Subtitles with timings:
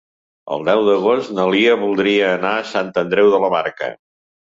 [0.55, 3.97] El deu d'agost na Lia voldria anar a Sant Andreu de la Barca.